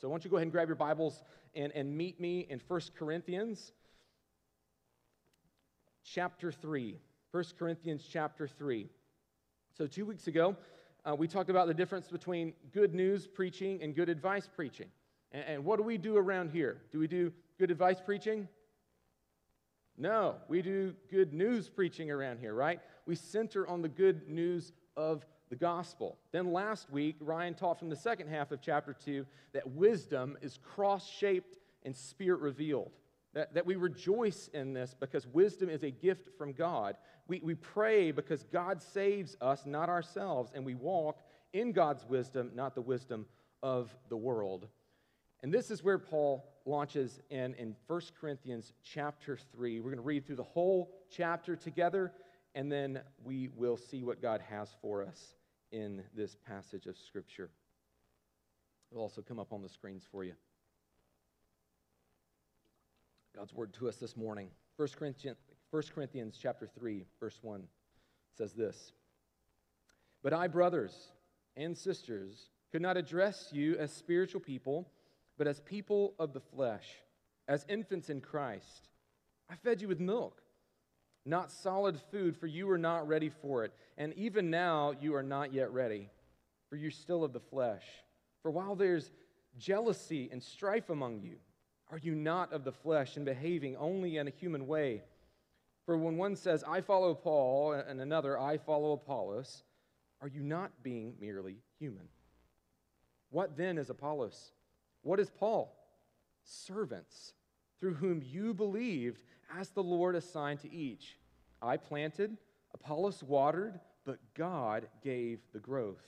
[0.00, 1.22] So why don't you go ahead and grab your Bibles
[1.54, 3.72] and, and meet me in 1 Corinthians
[6.02, 6.98] chapter 3.
[7.32, 8.88] 1 Corinthians chapter 3.
[9.76, 10.56] So, two weeks ago,
[11.04, 14.88] uh, we talked about the difference between good news preaching and good advice preaching.
[15.32, 16.78] And, and what do we do around here?
[16.92, 18.48] Do we do good advice preaching?
[19.98, 22.80] No, we do good news preaching around here, right?
[23.04, 26.16] We center on the good news of the gospel.
[26.32, 30.58] Then last week, Ryan taught from the second half of chapter 2 that wisdom is
[30.62, 32.92] cross shaped and spirit revealed.
[33.34, 36.96] That, that we rejoice in this because wisdom is a gift from God.
[37.28, 41.20] We, we pray because God saves us, not ourselves, and we walk
[41.52, 43.26] in God's wisdom, not the wisdom
[43.62, 44.68] of the world.
[45.42, 49.80] And this is where Paul launches in in 1 Corinthians chapter 3.
[49.80, 52.12] We're going to read through the whole chapter together,
[52.54, 55.34] and then we will see what God has for us
[55.72, 57.50] in this passage of Scripture.
[58.90, 60.34] It'll also come up on the screens for you.
[63.36, 64.48] God's word to us this morning.
[64.76, 65.38] 1 Corinthians,
[65.70, 67.62] 1 Corinthians chapter 3, verse 1
[68.36, 68.92] says this.
[70.22, 71.12] But I, brothers
[71.56, 74.88] and sisters, could not address you as spiritual people,
[75.38, 76.86] but as people of the flesh,
[77.48, 78.88] as infants in Christ.
[79.48, 80.42] I fed you with milk,
[81.24, 83.72] not solid food, for you were not ready for it.
[83.98, 86.10] And even now you are not yet ready,
[86.68, 87.84] for you're still of the flesh.
[88.42, 89.10] For while there's
[89.58, 91.36] jealousy and strife among you,
[91.90, 95.02] are you not of the flesh and behaving only in a human way?
[95.86, 99.64] For when one says, I follow Paul, and another, I follow Apollos,
[100.22, 102.08] are you not being merely human?
[103.30, 104.52] What then is Apollos?
[105.02, 105.74] What is Paul?
[106.44, 107.32] Servants
[107.80, 109.22] through whom you believed
[109.58, 111.16] as the Lord assigned to each.
[111.62, 112.36] I planted,
[112.74, 116.04] Apollos watered, but God gave the growth.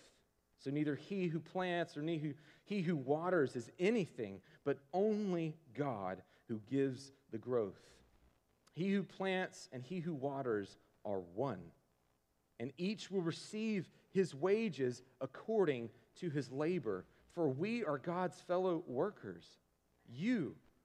[0.59, 2.03] So neither he who plants or
[2.65, 7.81] he who waters is anything, but only God who gives the growth.
[8.75, 11.61] He who plants and he who waters are one,
[12.61, 15.91] and each will receive his wages according
[16.21, 17.05] to his labor.
[17.35, 19.45] For we are God's fellow workers.
[20.09, 20.55] You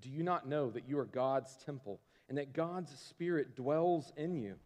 [0.00, 4.36] Do you not know that you are God's temple and that God's Spirit dwells in
[4.36, 4.56] you?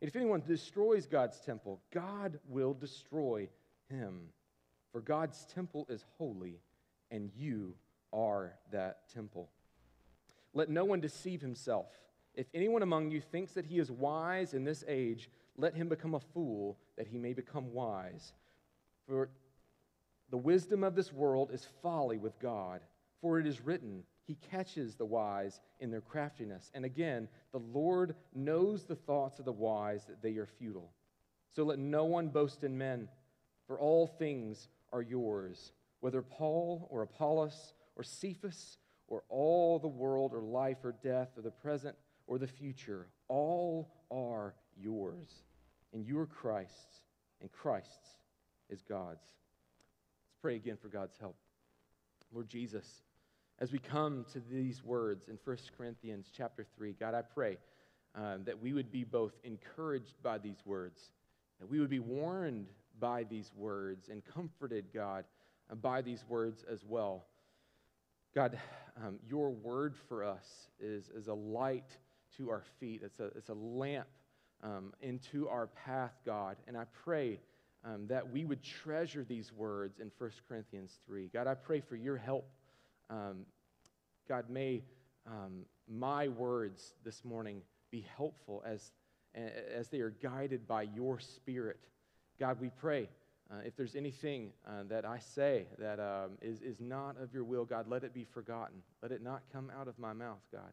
[0.00, 3.48] And if anyone destroys God's temple, God will destroy
[3.88, 4.28] him.
[4.92, 6.58] For God's temple is holy,
[7.10, 7.74] and you
[8.12, 9.50] are that temple.
[10.54, 11.86] Let no one deceive himself.
[12.34, 16.14] If anyone among you thinks that he is wise in this age, let him become
[16.14, 18.32] a fool that he may become wise.
[19.06, 19.28] For
[20.30, 22.80] the wisdom of this world is folly with God.
[23.20, 26.70] For it is written, He catches the wise in their craftiness.
[26.74, 30.92] And again, the Lord knows the thoughts of the wise, that they are futile.
[31.54, 33.08] So let no one boast in men,
[33.66, 40.32] for all things are yours, whether Paul or Apollos or Cephas or all the world
[40.32, 45.42] or life or death or the present or the future, all are yours.
[45.92, 47.02] And you are Christ's,
[47.40, 48.14] and Christ's
[48.68, 49.24] is God's.
[49.24, 51.36] Let's pray again for God's help.
[52.32, 53.02] Lord Jesus,
[53.60, 57.58] as we come to these words in 1 Corinthians chapter 3, God, I pray
[58.14, 61.10] um, that we would be both encouraged by these words,
[61.60, 62.68] that we would be warned
[62.98, 65.24] by these words, and comforted, God,
[65.82, 67.26] by these words as well.
[68.34, 68.58] God,
[69.04, 71.96] um, your word for us is, is a light
[72.38, 74.08] to our feet, it's a, it's a lamp
[74.62, 76.56] um, into our path, God.
[76.66, 77.40] And I pray
[77.84, 81.28] um, that we would treasure these words in 1 Corinthians 3.
[81.32, 82.48] God, I pray for your help.
[83.10, 83.44] Um,
[84.28, 84.82] God, may
[85.26, 88.92] um, my words this morning be helpful as,
[89.34, 91.80] as they are guided by your Spirit.
[92.38, 93.08] God, we pray
[93.50, 97.42] uh, if there's anything uh, that I say that um, is is, not of your
[97.42, 98.76] will, God, let it be forgotten.
[99.02, 100.72] Let it not come out of my mouth, God.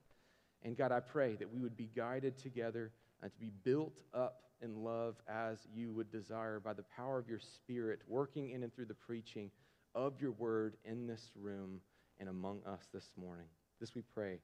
[0.61, 2.91] And God, I pray that we would be guided together
[3.23, 7.27] and to be built up in love as you would desire by the power of
[7.27, 9.49] your Spirit, working in and through the preaching
[9.95, 11.81] of your word in this room
[12.19, 13.47] and among us this morning.
[13.79, 14.39] This we pray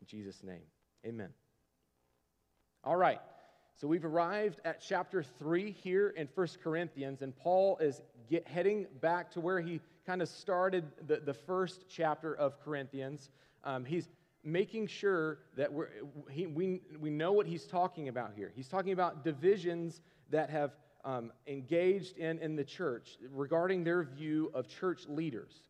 [0.00, 0.62] in Jesus' name.
[1.06, 1.30] Amen.
[2.84, 3.20] All right.
[3.80, 8.86] So we've arrived at chapter 3 here in 1 Corinthians, and Paul is get, heading
[9.00, 13.30] back to where he kind of started the, the first chapter of Corinthians.
[13.62, 14.08] Um, he's
[14.42, 15.90] making sure that we're,
[16.30, 18.52] he, we, we know what he's talking about here.
[18.54, 20.00] He's talking about divisions
[20.30, 20.72] that have
[21.04, 25.67] um, engaged in, in the church regarding their view of church leaders.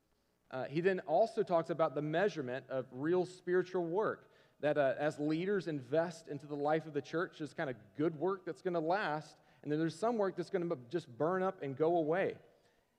[0.50, 4.29] Uh, he then also talks about the measurement of real spiritual work
[4.61, 8.19] that uh, as leaders invest into the life of the church, there's kind of good
[8.19, 11.43] work that's going to last, and then there's some work that's going to just burn
[11.43, 12.35] up and go away.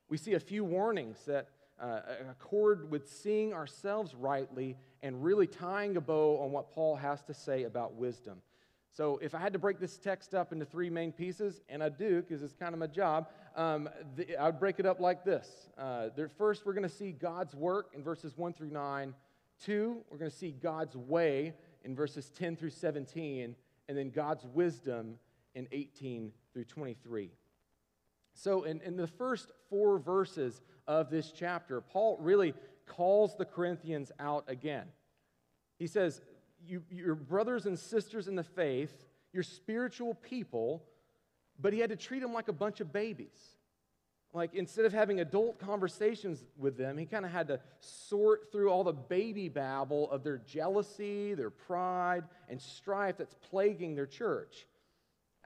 [0.10, 1.50] We see a few warnings that
[1.82, 7.22] uh, accord with seeing ourselves rightly and really tying a bow on what Paul has
[7.24, 8.42] to say about wisdom.
[8.92, 11.90] So, if I had to break this text up into three main pieces, and I
[11.90, 13.30] do because it's kind of my job,
[13.60, 15.48] um, the, I would break it up like this.
[15.78, 19.14] Uh, there, first, we're going to see God's work in verses 1 through 9.
[19.62, 21.54] Two, we're going to see God's way
[21.84, 23.54] in verses 10 through 17,
[23.90, 25.16] and then God's wisdom
[25.56, 27.32] in 18 through 23.
[28.34, 32.54] So, in, in the first four verses of this chapter, Paul really
[32.86, 34.88] calls the Corinthians out again.
[35.78, 36.22] He says,
[36.66, 40.86] you, Your brothers and sisters in the faith, your spiritual people,
[41.62, 43.56] but he had to treat them like a bunch of babies.
[44.32, 48.70] Like, instead of having adult conversations with them, he kind of had to sort through
[48.70, 54.68] all the baby babble of their jealousy, their pride, and strife that's plaguing their church.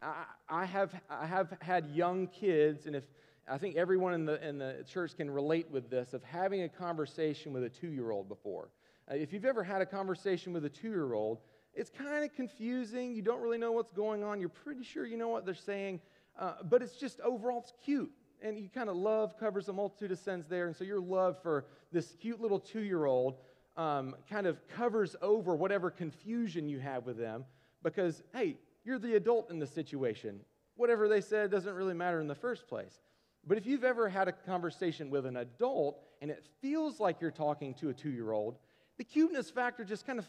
[0.01, 3.05] I, I, have, I have had young kids, and if
[3.47, 6.69] I think everyone in the, in the church can relate with this of having a
[6.69, 8.69] conversation with a two year old before.
[9.09, 11.39] Uh, if you've ever had a conversation with a two year old,
[11.73, 13.13] it's kind of confusing.
[13.13, 14.39] You don't really know what's going on.
[14.39, 16.01] You're pretty sure you know what they're saying,
[16.39, 18.11] uh, but it's just overall, it's cute.
[18.41, 20.67] And you kind of love covers a multitude of sins there.
[20.67, 23.37] And so your love for this cute little two year old
[23.77, 27.45] um, kind of covers over whatever confusion you have with them
[27.83, 30.41] because, hey, you're the adult in the situation.
[30.75, 32.99] Whatever they said doesn't really matter in the first place.
[33.45, 37.31] But if you've ever had a conversation with an adult and it feels like you're
[37.31, 38.57] talking to a two year old,
[38.97, 40.25] the cuteness factor just kind of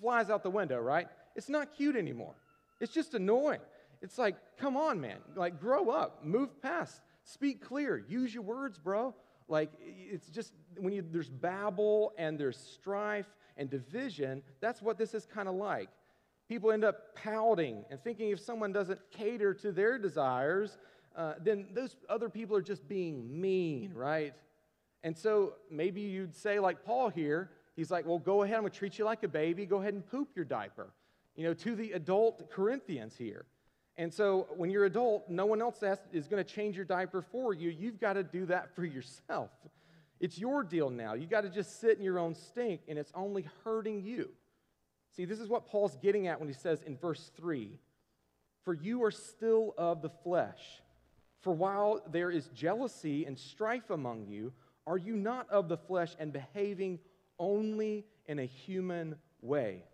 [0.00, 1.08] flies out the window, right?
[1.34, 2.34] It's not cute anymore.
[2.80, 3.60] It's just annoying.
[4.02, 5.18] It's like, come on, man.
[5.34, 9.14] Like, grow up, move past, speak clear, use your words, bro.
[9.48, 13.26] Like, it's just when you, there's babble and there's strife
[13.56, 15.88] and division, that's what this is kind of like.
[16.48, 20.76] People end up pouting and thinking if someone doesn't cater to their desires,
[21.16, 24.34] uh, then those other people are just being mean, right?
[25.02, 28.72] And so maybe you'd say, like Paul here, he's like, well, go ahead, I'm going
[28.72, 29.66] to treat you like a baby.
[29.66, 30.92] Go ahead and poop your diaper,
[31.36, 33.44] you know, to the adult Corinthians here.
[33.96, 37.22] And so when you're adult, no one else has, is going to change your diaper
[37.22, 37.70] for you.
[37.70, 39.50] You've got to do that for yourself.
[40.18, 41.14] It's your deal now.
[41.14, 44.30] You got to just sit in your own stink, and it's only hurting you.
[45.14, 47.78] See, this is what Paul's getting at when he says in verse 3
[48.64, 50.82] For you are still of the flesh
[51.44, 54.54] for while there is jealousy and strife among you,
[54.86, 56.98] are you not of the flesh and behaving
[57.38, 59.84] only in a human way?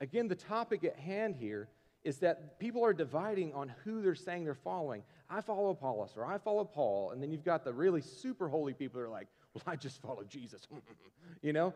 [0.00, 1.68] Again, the topic at hand here
[2.04, 5.02] is that people are dividing on who they're saying they're following.
[5.30, 7.12] I follow Apollos or I follow Paul.
[7.12, 10.02] And then you've got the really super holy people who are like, well, I just
[10.02, 10.66] follow Jesus.
[11.42, 11.72] you know,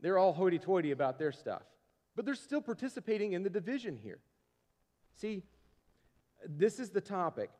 [0.00, 1.62] they're all hoity toity about their stuff.
[2.14, 4.18] But they're still participating in the division here.
[5.16, 5.42] See,
[6.46, 7.50] this is the topic.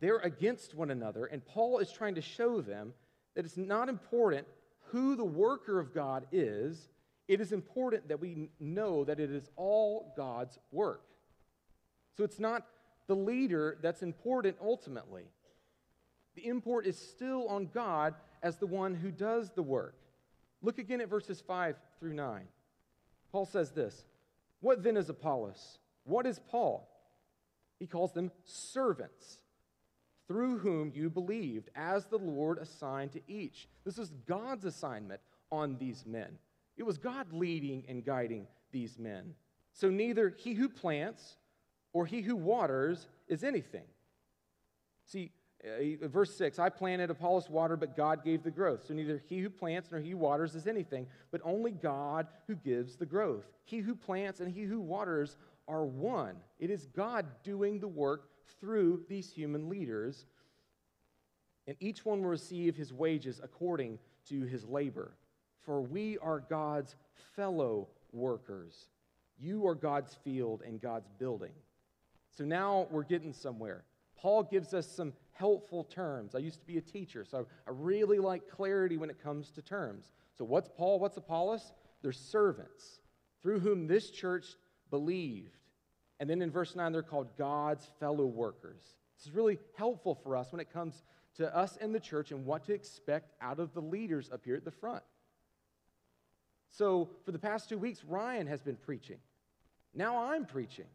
[0.00, 2.92] They're against one another, and Paul is trying to show them
[3.34, 4.46] that it's not important
[4.90, 6.88] who the worker of God is,
[7.28, 11.02] it is important that we know that it is all God's work.
[12.16, 12.66] So it's not
[13.06, 15.24] the leader that's important ultimately.
[16.34, 19.96] The import is still on God as the one who does the work.
[20.62, 22.42] Look again at verses 5 through 9.
[23.32, 24.04] Paul says this
[24.60, 25.78] What then is Apollos?
[26.04, 26.88] What is Paul?
[27.78, 29.38] He calls them servants
[30.28, 33.68] through whom you believed, as the Lord assigned to each.
[33.84, 35.20] This is God's assignment
[35.52, 36.38] on these men.
[36.76, 39.34] It was God leading and guiding these men.
[39.72, 41.36] So neither he who plants
[41.92, 43.84] or he who waters is anything.
[45.06, 45.30] See,
[45.64, 48.86] uh, verse 6 I planted, Apollos water, but God gave the growth.
[48.86, 52.56] So neither he who plants nor he who waters is anything, but only God who
[52.56, 53.44] gives the growth.
[53.64, 55.36] He who plants and he who waters
[55.68, 56.36] are one.
[56.58, 58.28] It is God doing the work
[58.60, 60.26] through these human leaders,
[61.66, 63.98] and each one will receive his wages according
[64.28, 65.16] to his labor.
[65.62, 66.94] For we are God's
[67.34, 68.88] fellow workers.
[69.38, 71.52] You are God's field and God's building.
[72.30, 73.84] So now we're getting somewhere.
[74.16, 76.34] Paul gives us some helpful terms.
[76.34, 79.62] I used to be a teacher, so I really like clarity when it comes to
[79.62, 80.10] terms.
[80.36, 80.98] So, what's Paul?
[80.98, 81.72] What's Apollos?
[82.02, 83.00] They're servants
[83.42, 84.46] through whom this church
[84.90, 85.56] believed.
[86.18, 88.80] And then in verse 9, they're called God's fellow workers.
[89.16, 91.02] This is really helpful for us when it comes
[91.36, 94.56] to us in the church and what to expect out of the leaders up here
[94.56, 95.02] at the front.
[96.70, 99.18] So, for the past two weeks, Ryan has been preaching.
[99.94, 100.86] Now I'm preaching.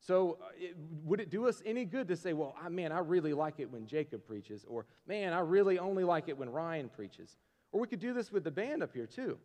[0.00, 2.98] So, uh, it, would it do us any good to say, well, I, man, I
[2.98, 6.88] really like it when Jacob preaches, or man, I really only like it when Ryan
[6.88, 7.36] preaches?
[7.72, 9.38] Or we could do this with the band up here, too.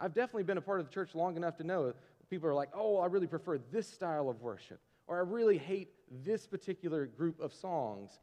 [0.00, 1.92] I've definitely been a part of the church long enough to know
[2.30, 5.90] people are like, oh, I really prefer this style of worship, or I really hate
[6.24, 8.20] this particular group of songs.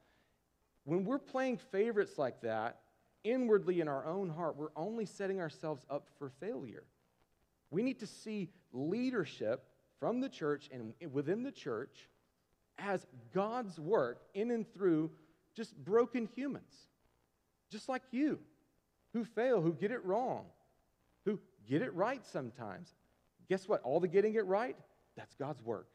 [0.85, 2.79] When we're playing favorites like that,
[3.23, 6.85] inwardly in our own heart, we're only setting ourselves up for failure.
[7.69, 9.65] We need to see leadership
[9.99, 12.07] from the church and within the church
[12.77, 15.11] as God's work in and through
[15.55, 16.73] just broken humans,
[17.71, 18.39] just like you,
[19.13, 20.45] who fail, who get it wrong,
[21.25, 22.93] who get it right sometimes.
[23.49, 23.81] Guess what?
[23.83, 24.75] All the getting it right,
[25.15, 25.87] that's God's work.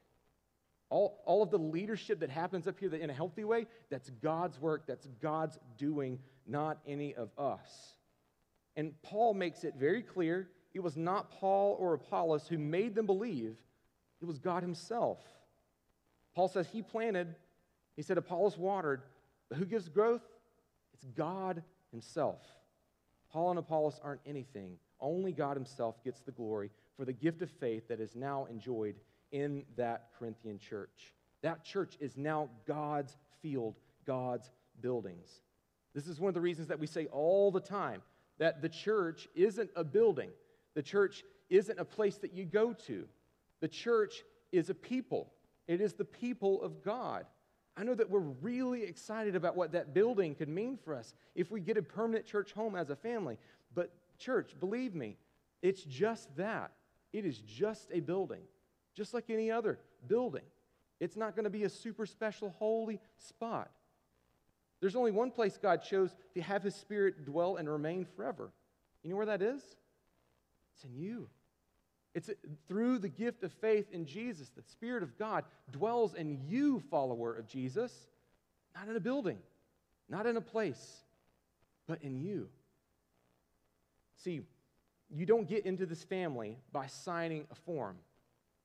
[0.90, 4.61] All, all of the leadership that happens up here in a healthy way, that's God's
[4.61, 7.94] work, that's God's doing, not any of us.
[8.76, 13.06] And Paul makes it very clear it was not Paul or Apollos who made them
[13.06, 13.56] believe,
[14.21, 15.18] it was God Himself.
[16.35, 17.35] Paul says he planted,
[17.97, 19.02] he said Apollos watered,
[19.49, 20.23] but who gives growth?
[20.94, 22.40] It's God Himself.
[23.30, 24.76] Paul and Apollos aren't anything.
[25.02, 28.94] Only God Himself gets the glory for the gift of faith that is now enjoyed
[29.32, 31.12] in that Corinthian church.
[31.42, 33.75] That church is now God's field,
[34.06, 35.42] God's buildings.
[35.94, 38.00] This is one of the reasons that we say all the time
[38.38, 40.30] that the church isn't a building,
[40.75, 43.06] the church isn't a place that you go to.
[43.61, 45.32] The church is a people,
[45.66, 47.26] it is the people of God.
[47.76, 51.50] I know that we're really excited about what that building could mean for us if
[51.50, 53.38] we get a permanent church home as a family.
[53.75, 53.90] But,
[54.22, 55.16] church, believe me,
[55.60, 56.72] it's just that.
[57.12, 58.42] It is just a building,
[58.94, 60.44] just like any other building.
[60.98, 63.70] It's not going to be a super special, holy spot.
[64.80, 68.50] There's only one place God chose to have his spirit dwell and remain forever.
[69.02, 69.62] You know where that is?
[70.74, 71.28] It's in you.
[72.14, 72.34] It's uh,
[72.68, 74.50] through the gift of faith in Jesus.
[74.50, 77.92] The Spirit of God dwells in you, follower of Jesus,
[78.74, 79.38] not in a building,
[80.08, 81.04] not in a place,
[81.86, 82.48] but in you.
[84.22, 84.42] See,
[85.10, 87.96] you don't get into this family by signing a form.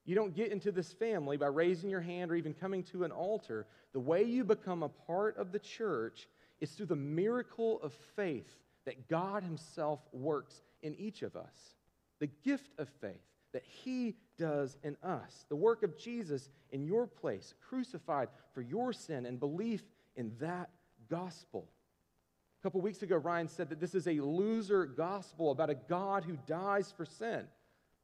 [0.05, 3.11] You don't get into this family by raising your hand or even coming to an
[3.11, 3.67] altar.
[3.91, 6.27] The way you become a part of the church
[6.61, 11.75] is through the miracle of faith that God Himself works in each of us.
[12.19, 13.21] The gift of faith
[13.51, 15.45] that He does in us.
[15.49, 19.83] The work of Jesus in your place, crucified for your sin and belief
[20.15, 20.69] in that
[21.09, 21.67] gospel.
[22.59, 26.23] A couple weeks ago, Ryan said that this is a loser gospel about a God
[26.23, 27.47] who dies for sin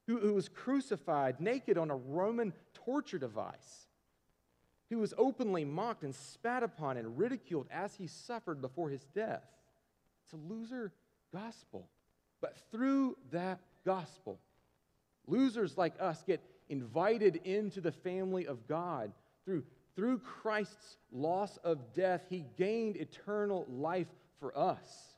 [0.07, 3.88] who, who was crucified naked on a Roman torture device,
[4.89, 9.43] who was openly mocked and spat upon and ridiculed as he suffered before his death.
[10.24, 10.91] It's a loser
[11.33, 11.88] gospel.
[12.41, 14.39] But through that gospel,
[15.27, 19.12] losers like us get invited into the family of God.
[19.45, 19.63] Through,
[19.95, 24.07] through Christ's loss of death, he gained eternal life
[24.44, 25.16] for us.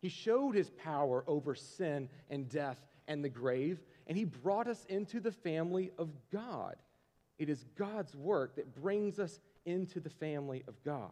[0.00, 4.86] He showed his power over sin and death and the grave, and he brought us
[4.88, 6.76] into the family of God.
[7.38, 11.10] It is God's work that brings us into the family of God.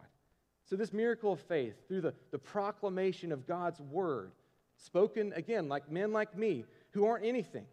[0.64, 4.32] So, this miracle of faith, through the, the proclamation of God's word,
[4.78, 7.66] spoken again like men like me who aren't anything,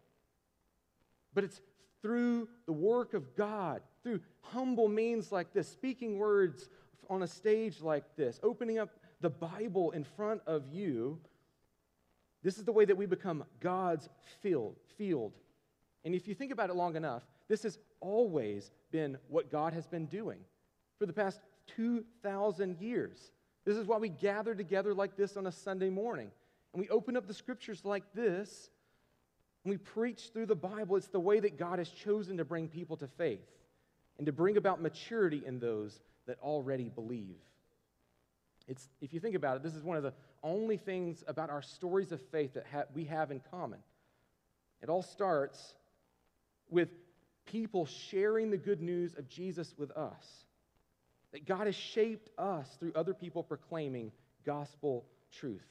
[1.34, 1.62] but it's
[2.02, 6.68] through the work of God, through humble means like this, speaking words
[7.10, 8.90] on a stage like this, opening up
[9.22, 11.20] the Bible in front of you
[12.44, 14.08] this is the way that we become God's
[14.42, 15.34] field, field.
[16.06, 19.88] And if you think about it long enough, this has always been what God has
[19.88, 20.40] been doing
[21.00, 21.42] for the past
[21.76, 23.32] 2,000 years.
[23.66, 26.32] This is why we gather together like this on a Sunday morning.
[26.74, 28.70] And we open up the scriptures like this,
[29.66, 30.96] and we preach through the Bible.
[30.96, 33.46] It's the way that God has chosen to bring people to faith
[34.18, 37.36] and to bring about maturity in those that already believe.
[38.68, 41.62] It's, if you think about it, this is one of the only things about our
[41.62, 43.80] stories of faith that ha- we have in common.
[44.82, 45.76] It all starts
[46.70, 46.90] with
[47.46, 50.46] people sharing the good news of Jesus with us.
[51.32, 54.12] That God has shaped us through other people proclaiming
[54.46, 55.66] gospel truth.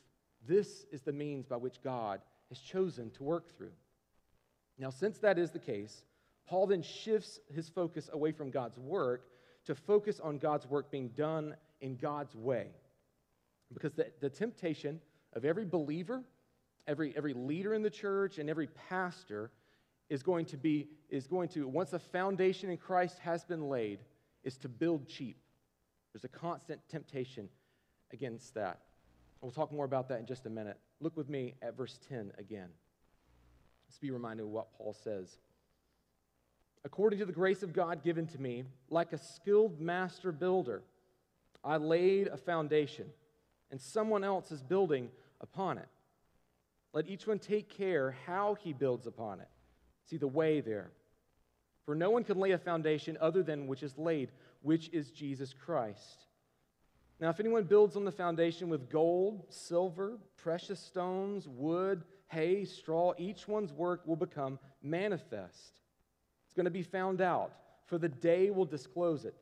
[0.47, 3.73] This is the means by which God has chosen to work through.
[4.79, 6.03] Now, since that is the case,
[6.47, 9.29] Paul then shifts his focus away from God's work
[9.67, 12.69] to focus on God's work being done in God's way.
[13.73, 15.01] Because the, the temptation
[15.35, 16.23] of every believer,
[16.87, 19.51] every, every leader in the church, and every pastor
[20.09, 23.99] is going to be, is going to, once a foundation in Christ has been laid,
[24.45, 25.37] is to build cheap.
[26.13, 27.49] There's a constant temptation
[28.13, 28.81] against that.
[29.41, 30.79] We'll talk more about that in just a minute.
[31.01, 32.69] Look with me at verse 10 again.
[33.89, 35.39] Let's be reminded of what Paul says.
[36.85, 40.83] According to the grace of God given to me, like a skilled master builder,
[41.65, 43.07] I laid a foundation,
[43.71, 45.89] and someone else is building upon it.
[46.93, 49.49] Let each one take care how he builds upon it.
[50.09, 50.91] See the way there.
[51.85, 54.31] For no one can lay a foundation other than which is laid,
[54.63, 56.27] which is Jesus Christ.
[57.21, 63.15] Now, if anyone builds on the foundation with gold, silver, precious stones, wood, hay, straw,
[63.17, 65.81] each one's work will become manifest.
[66.45, 67.53] It's going to be found out,
[67.87, 69.35] for the day will disclose it.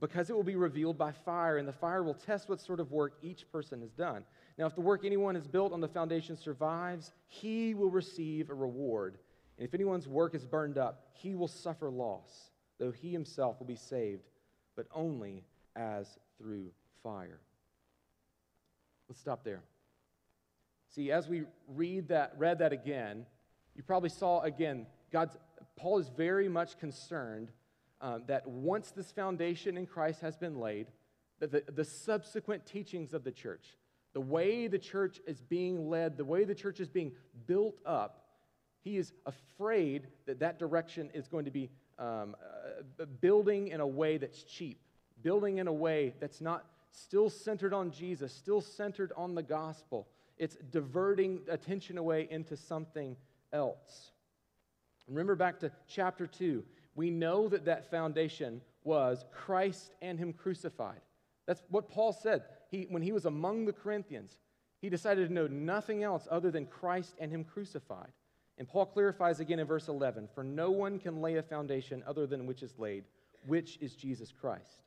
[0.00, 2.92] Because it will be revealed by fire, and the fire will test what sort of
[2.92, 4.24] work each person has done.
[4.58, 8.54] Now, if the work anyone has built on the foundation survives, he will receive a
[8.54, 9.16] reward.
[9.58, 13.66] And if anyone's work is burned up, he will suffer loss, though he himself will
[13.66, 14.28] be saved,
[14.76, 16.70] but only as through
[17.02, 17.40] fire.
[19.08, 19.62] Let's stop there.
[20.90, 23.24] See, as we read that, read that again,
[23.74, 25.36] you probably saw again, God's,
[25.76, 27.50] Paul is very much concerned
[28.00, 30.88] um, that once this foundation in Christ has been laid,
[31.40, 33.76] that the, the subsequent teachings of the church,
[34.12, 37.12] the way the church is being led, the way the church is being
[37.46, 38.26] built up,
[38.82, 42.36] he is afraid that that direction is going to be um,
[43.00, 44.80] uh, building in a way that's cheap,
[45.22, 50.08] building in a way that's not still centered on Jesus, still centered on the gospel.
[50.38, 53.16] It's diverting attention away into something
[53.52, 54.12] else.
[55.08, 56.64] Remember back to chapter 2.
[56.96, 61.00] We know that that foundation was Christ and Him crucified.
[61.46, 62.42] That's what Paul said.
[62.70, 64.38] He, when he was among the Corinthians,
[64.80, 68.10] he decided to know nothing else other than Christ and Him crucified.
[68.58, 72.26] And Paul clarifies again in verse 11 For no one can lay a foundation other
[72.26, 73.04] than which is laid,
[73.46, 74.82] which is Jesus Christ.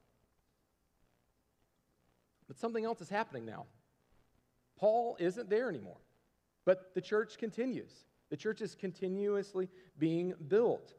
[2.48, 3.68] But something else is happening now.
[4.78, 5.98] Paul isn't there anymore,
[6.66, 7.92] but the church continues.
[8.30, 10.94] The church is continuously being built.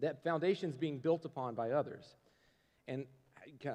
[0.00, 2.04] That foundation is being built upon by others.
[2.88, 3.06] And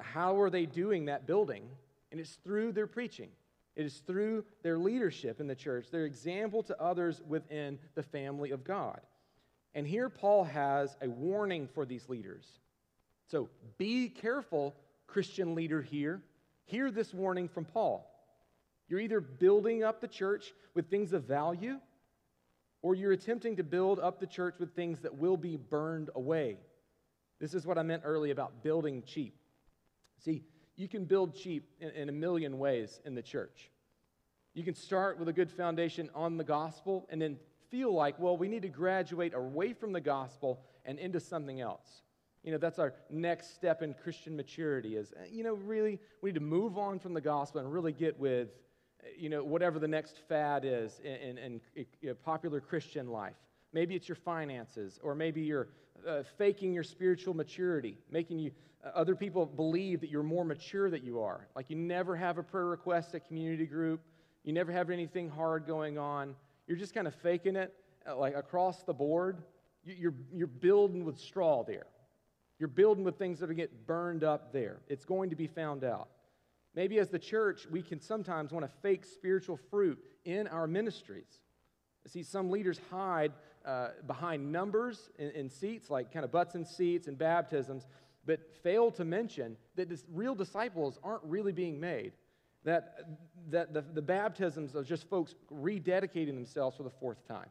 [0.00, 1.68] how are they doing that building?
[2.10, 3.30] And it's through their preaching.
[3.74, 8.50] It is through their leadership in the church, their example to others within the family
[8.50, 9.00] of God.
[9.74, 12.46] And here Paul has a warning for these leaders.
[13.30, 14.74] So be careful,
[15.06, 16.22] Christian leader here.
[16.66, 18.08] Hear this warning from Paul.
[18.88, 21.78] You're either building up the church with things of value,
[22.82, 26.56] or you're attempting to build up the church with things that will be burned away.
[27.40, 29.36] This is what I meant earlier about building cheap.
[30.18, 30.42] See,
[30.76, 33.70] you can build cheap in, in, a million ways in the church.
[34.54, 37.38] You can start with a good foundation on the gospel and then
[37.70, 42.02] feel like, well, we need to graduate away from the gospel and into something else.
[42.42, 46.30] You know, that's our next step in Christian maturity is, eh, you know, really, we
[46.30, 48.48] need to move on from the gospel and really get with,
[49.16, 51.60] you know, whatever the next fad is in, in,
[52.02, 53.36] in popular Christian life.
[53.72, 55.68] Maybe it's your finances, or maybe you're
[56.06, 58.50] uh, faking your spiritual maturity, making you
[58.84, 61.46] uh, other people believe that you're more mature than you are.
[61.54, 64.00] Like you never have a prayer request at community group,
[64.44, 66.34] you never have anything hard going on.
[66.66, 67.74] You're just kind of faking it,
[68.08, 69.38] uh, like across the board.
[69.84, 71.86] You're, you're building with straw there.
[72.58, 74.80] You're building with things that are get burned up there.
[74.88, 76.08] It's going to be found out.
[76.74, 81.40] Maybe as the church, we can sometimes want to fake spiritual fruit in our ministries.
[82.06, 83.32] See, some leaders hide
[83.64, 87.86] uh, behind numbers in, seats, like kind of butts in seats and baptisms,
[88.24, 92.12] but fail to mention that this, real disciples aren't really being made.
[92.64, 93.06] That,
[93.50, 97.48] that the, the baptisms are just folks rededicating themselves for the fourth time.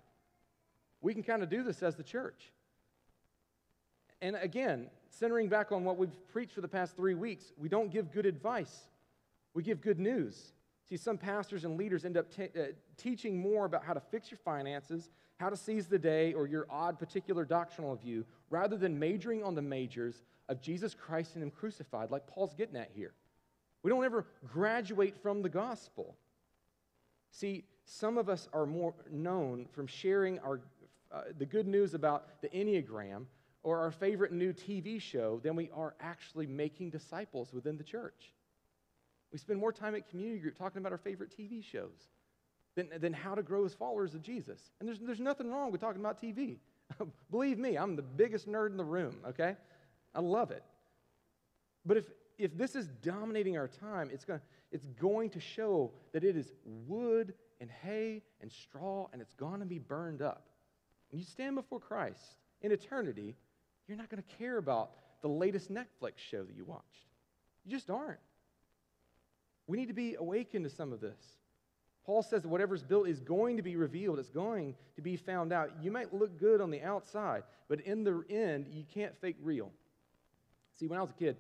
[1.02, 2.52] We can kind of do this as the church.
[4.22, 7.92] And again, centering back on what we've preached for the past three weeks, we don't
[7.92, 8.88] give good advice,
[9.54, 10.54] we give good news.
[10.88, 14.30] See, some pastors and leaders end up t- uh, teaching more about how to fix
[14.30, 18.98] your finances, how to seize the day, or your odd particular doctrinal view, rather than
[18.98, 23.14] majoring on the majors of Jesus Christ and Him crucified, like Paul's getting at here.
[23.84, 26.16] We don't ever graduate from the gospel.
[27.32, 30.62] See, some of us are more known from sharing our,
[31.12, 33.26] uh, the good news about the Enneagram
[33.64, 38.34] or our favorite new TV show than we are actually making disciples within the church.
[39.32, 42.10] We spend more time at community group talking about our favorite TV shows
[42.76, 44.72] than, than how to grow as followers of Jesus.
[44.80, 46.58] And there's, there's nothing wrong with talking about TV.
[47.32, 49.56] Believe me, I'm the biggest nerd in the room, okay?
[50.14, 50.64] I love it.
[51.86, 52.06] But if,
[52.38, 54.42] if this is dominating our time, it's, gonna,
[54.72, 59.60] it's going to show that it is wood and hay and straw and it's going
[59.60, 60.48] to be burned up.
[61.12, 63.36] When you stand before Christ in eternity,
[63.88, 64.92] you're not going to care about
[65.22, 67.08] the latest Netflix show that you watched.
[67.66, 68.20] You just aren't.
[69.72, 71.16] We need to be awakened to some of this.
[72.06, 75.54] Paul says that whatever's built is going to be revealed, it's going to be found
[75.54, 75.72] out.
[75.82, 79.72] You might look good on the outside, but in the end, you can't fake real.
[80.78, 81.38] See, when I was a kid,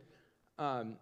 [0.57, 0.95] um,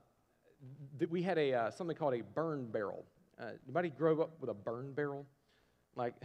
[0.98, 3.06] th- we had a, uh, something called a burn barrel.
[3.39, 5.24] Uh, anybody grow up with a burn barrel?
[5.96, 6.15] Like,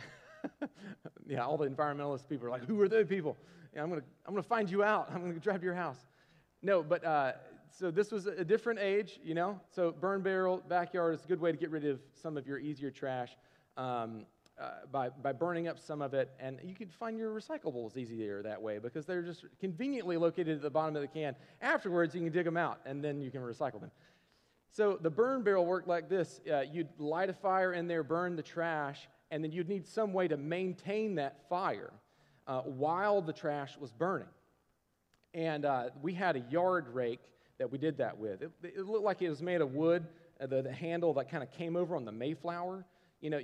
[1.27, 3.37] yeah, all the environmentalist people are like, who are those people?
[3.75, 5.11] Yeah, I'm going to I'm gonna find you out.
[5.13, 5.99] I'm going to drive to your house.
[6.63, 7.33] No, but uh,
[7.77, 9.61] so this was a different age, you know?
[9.75, 12.59] So burn barrel, backyard is a good way to get rid of some of your
[12.59, 13.37] easier trash
[13.77, 14.27] um,
[14.61, 16.31] uh, by, by burning up some of it.
[16.39, 20.63] And you can find your recyclables easier that way because they're just conveniently located at
[20.63, 21.35] the bottom of the can.
[21.61, 23.91] Afterwards, you can dig them out and then you can recycle them.
[24.71, 26.41] So the burn barrel worked like this.
[26.49, 30.13] Uh, you'd light a fire in there, burn the trash, and then you'd need some
[30.13, 31.93] way to maintain that fire
[32.47, 34.29] uh, while the trash was burning.
[35.33, 37.21] And uh, we had a yard rake
[37.59, 38.43] that we did that with.
[38.43, 40.07] It, it looked like it was made of wood,
[40.41, 42.85] uh, the, the, handle that kind of came over on the Mayflower.
[43.21, 43.41] You know,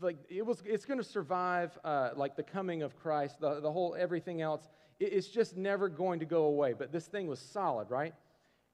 [0.00, 3.70] like it was, it's going to survive uh, like the coming of Christ, the, the
[3.70, 4.68] whole everything else.
[5.00, 6.74] It, it's just never going to go away.
[6.74, 8.14] But this thing was solid, right?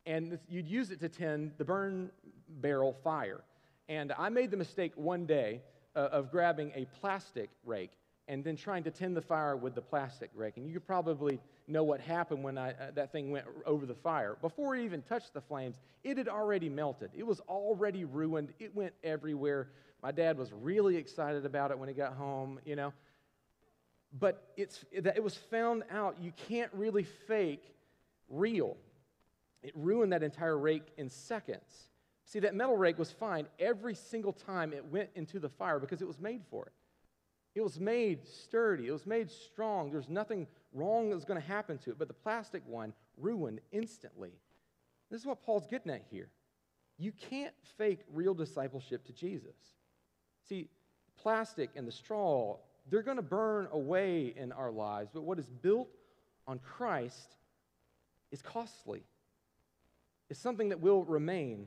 [0.06, 2.10] And this, you'd use it to tend the burn
[2.48, 3.42] barrel fire.
[3.88, 5.62] And I made the mistake one day
[5.94, 7.92] uh, of grabbing a plastic rake
[8.26, 10.56] and then trying to tend the fire with the plastic rake.
[10.56, 13.94] And you could probably know what happened when I, uh, that thing went over the
[13.94, 14.36] fire.
[14.40, 17.10] Before it even touched the flames, it had already melted.
[17.14, 18.52] It was already ruined.
[18.58, 19.68] It went everywhere.
[20.02, 22.92] My dad was really excited about it when he got home, you know.
[24.18, 27.74] But it's, it was found out you can't really fake
[28.28, 28.76] real.
[29.62, 31.88] It ruined that entire rake in seconds.
[32.24, 36.00] See, that metal rake was fine every single time it went into the fire because
[36.00, 36.72] it was made for it.
[37.54, 39.90] It was made sturdy, it was made strong.
[39.90, 41.98] There's nothing wrong is going to happen to it.
[41.98, 44.32] But the plastic one ruined instantly.
[45.10, 46.28] This is what Paul's getting at here.
[46.98, 49.56] You can't fake real discipleship to Jesus.
[50.48, 50.68] See,
[51.16, 52.56] plastic and the straw,
[52.90, 55.88] they're going to burn away in our lives, but what is built
[56.46, 57.36] on Christ
[58.32, 59.02] is costly.
[60.30, 61.66] It's something that will remain.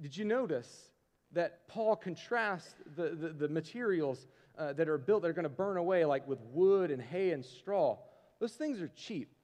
[0.00, 0.90] Did you notice
[1.32, 4.26] that Paul contrasts the, the, the materials
[4.58, 7.30] uh, that are built that are going to burn away, like with wood and hay
[7.30, 7.98] and straw,
[8.40, 9.34] those things are cheap.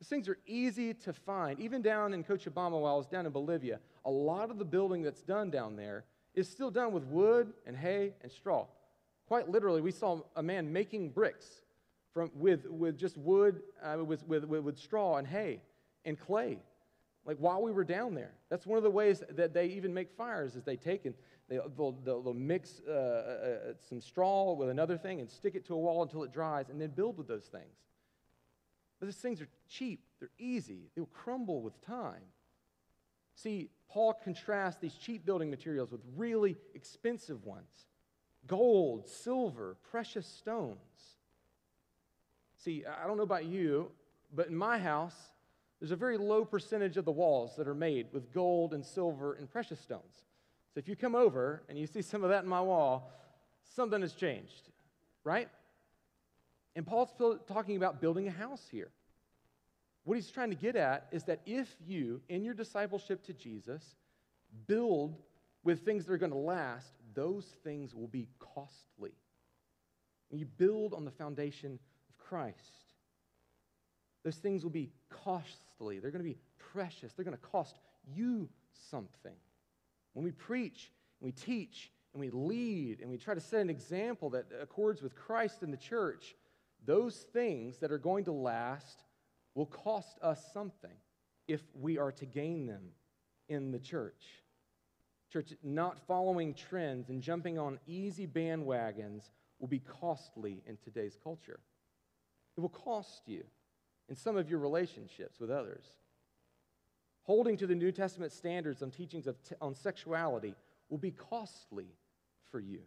[0.00, 1.60] Those things are easy to find.
[1.60, 5.02] Even down in Cochabamba, while I was down in Bolivia, a lot of the building
[5.02, 8.66] that's done down there is still done with wood and hay and straw.
[9.28, 11.62] Quite literally, we saw a man making bricks
[12.12, 15.60] from, with, with just wood, uh, with, with, with, straw and hay
[16.04, 16.58] and clay
[17.24, 20.10] like while we were down there that's one of the ways that they even make
[20.16, 21.14] fires is they take and
[21.48, 25.54] they, will they'll, they'll mix uh, uh, uh, some straw with another thing and stick
[25.54, 27.76] it to a wall until it dries and then build with those things.
[28.98, 32.22] But these things are cheap, they're easy, they'll crumble with time.
[33.34, 37.86] See, Paul contrasts these cheap building materials with really expensive ones
[38.46, 40.78] gold, silver, precious stones.
[42.58, 43.90] See, I don't know about you,
[44.34, 45.14] but in my house,
[45.80, 49.34] there's a very low percentage of the walls that are made with gold and silver
[49.34, 50.23] and precious stones.
[50.74, 53.12] So if you come over and you see some of that in my wall,
[53.76, 54.70] something has changed,
[55.22, 55.48] right?
[56.74, 57.10] And Paul's
[57.46, 58.90] talking about building a house here.
[60.02, 63.82] What he's trying to get at is that if you, in your discipleship to Jesus,
[64.66, 65.16] build
[65.62, 69.12] with things that are going to last, those things will be costly.
[70.28, 72.58] When you build on the foundation of Christ,
[74.24, 76.00] those things will be costly.
[76.00, 76.38] They're going to be
[76.72, 77.12] precious.
[77.12, 77.78] They're going to cost
[78.12, 78.48] you
[78.90, 79.36] something.
[80.14, 83.70] When we preach, and we teach, and we lead, and we try to set an
[83.70, 86.34] example that accords with Christ and the church,
[86.86, 89.02] those things that are going to last
[89.54, 90.96] will cost us something
[91.46, 92.82] if we are to gain them
[93.48, 94.24] in the church.
[95.32, 101.60] Church, not following trends and jumping on easy bandwagons will be costly in today's culture.
[102.56, 103.44] It will cost you
[104.08, 105.84] in some of your relationships with others
[107.24, 110.54] holding to the New Testament standards on teachings t- on sexuality
[110.88, 111.88] will be costly
[112.50, 112.80] for you.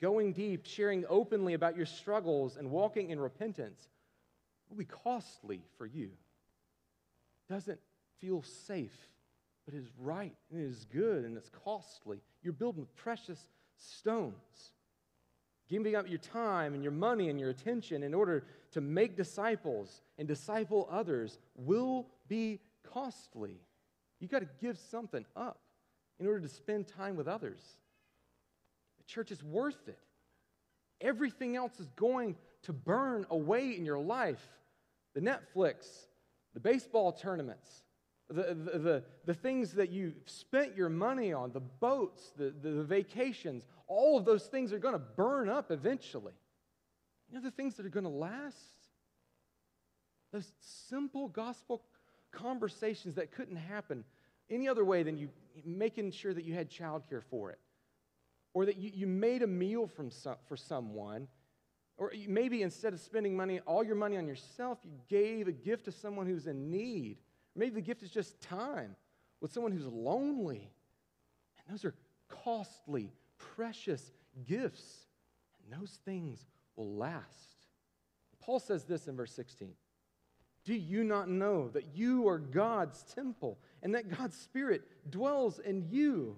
[0.00, 3.88] Going deep, sharing openly about your struggles, and walking in repentance
[4.68, 6.10] will be costly for you.
[7.48, 7.80] Doesn't
[8.20, 8.96] feel safe,
[9.64, 12.20] but is right, and it is good, and it's costly.
[12.42, 14.72] You're building precious stones.
[15.68, 20.00] Giving up your time and your money and your attention in order to make disciples
[20.18, 22.60] and disciple others will be
[22.92, 23.60] costly.
[24.20, 25.60] You got to give something up
[26.18, 27.60] in order to spend time with others.
[28.98, 29.98] The church is worth it.
[31.00, 34.44] Everything else is going to burn away in your life.
[35.14, 35.86] The Netflix,
[36.54, 37.82] the baseball tournaments,
[38.28, 42.70] the, the, the, the, things that you spent your money on, the boats, the, the,
[42.70, 46.34] the vacations, all of those things are going to burn up eventually.
[47.28, 48.56] You know the things that are going to last?
[50.32, 51.82] Those simple gospel
[52.32, 54.04] conversations that couldn't happen
[54.50, 55.28] any other way than you
[55.64, 57.58] making sure that you had childcare for it,
[58.54, 61.26] or that you, you made a meal from some, for someone,
[61.96, 65.84] or maybe instead of spending money, all your money on yourself, you gave a gift
[65.86, 67.18] to someone who's in need.
[67.56, 68.94] Maybe the gift is just time
[69.40, 70.70] with someone who's lonely.
[71.58, 71.94] And those are
[72.28, 73.12] costly,
[73.56, 74.12] precious
[74.46, 75.06] gifts.
[75.64, 77.56] And those things will last.
[78.40, 79.74] Paul says this in verse 16
[80.68, 85.86] Do you not know that you are God's temple and that God's Spirit dwells in
[85.88, 86.36] you?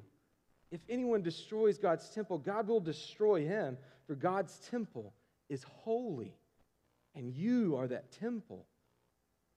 [0.70, 5.14] If anyone destroys God's temple, God will destroy him, for God's temple
[5.48, 6.32] is holy,
[7.16, 8.66] and you are that temple.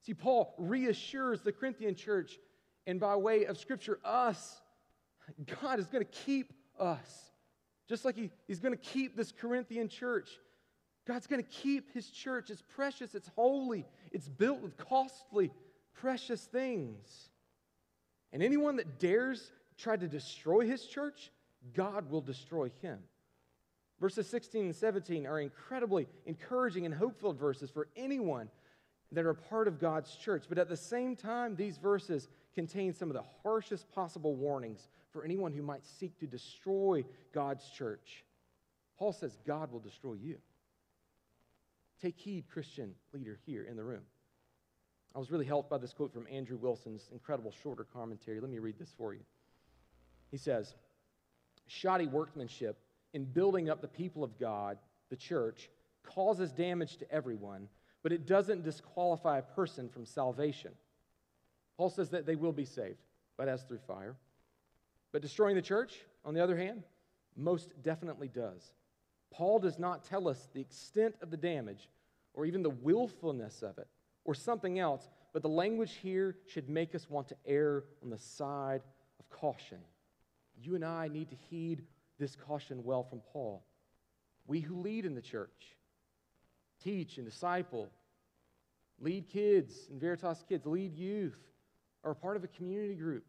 [0.07, 2.39] See, Paul reassures the Corinthian church,
[2.87, 4.59] and by way of Scripture, us,
[5.61, 7.29] God is going to keep us.
[7.87, 10.29] Just like he, He's going to keep this Corinthian church.
[11.05, 12.49] God's going to keep His church.
[12.49, 15.51] It's precious, it's holy, it's built with costly,
[15.93, 17.29] precious things.
[18.31, 21.31] And anyone that dares try to destroy His church,
[21.73, 22.99] God will destroy him.
[23.99, 28.49] Verses 16 and 17 are incredibly encouraging and hope filled verses for anyone
[29.11, 30.45] that are part of God's church.
[30.49, 35.23] But at the same time, these verses contain some of the harshest possible warnings for
[35.23, 38.25] anyone who might seek to destroy God's church.
[38.97, 40.37] Paul says, God will destroy you.
[42.03, 44.03] Take heed, Christian leader here in the room.
[45.15, 48.39] I was really helped by this quote from Andrew Wilson's incredible shorter commentary.
[48.39, 49.21] Let me read this for you.
[50.29, 50.75] He says,
[51.65, 52.77] Shoddy workmanship
[53.13, 54.77] in building up the people of God,
[55.09, 55.69] the church,
[56.03, 57.67] causes damage to everyone
[58.03, 60.73] but it doesn't disqualify a person from salvation.
[61.77, 63.01] Paul says that they will be saved,
[63.37, 64.15] but as through fire.
[65.11, 65.93] But destroying the church,
[66.25, 66.83] on the other hand,
[67.35, 68.71] most definitely does.
[69.33, 71.89] Paul does not tell us the extent of the damage
[72.33, 73.87] or even the willfulness of it
[74.25, 78.17] or something else, but the language here should make us want to err on the
[78.17, 78.81] side
[79.19, 79.79] of caution.
[80.61, 81.83] You and I need to heed
[82.19, 83.65] this caution well from Paul.
[84.45, 85.75] We who lead in the church,
[86.83, 87.89] teach and disciple,
[88.99, 91.39] lead kids and Veritas kids, lead youth,
[92.03, 93.25] are part of a community group.